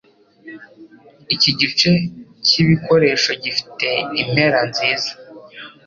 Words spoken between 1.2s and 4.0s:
Iki gice cyibikoresho gifite